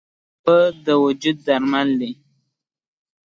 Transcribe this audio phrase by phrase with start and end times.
[0.45, 2.11] اوبه د وجود درمل دي.